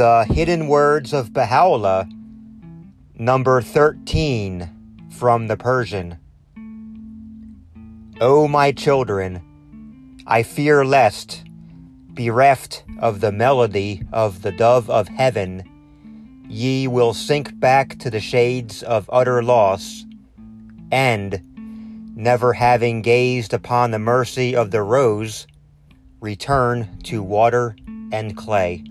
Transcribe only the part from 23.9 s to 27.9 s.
the mercy of the rose, return to water